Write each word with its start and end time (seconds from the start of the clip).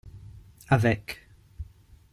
Avec. 0.69 1.27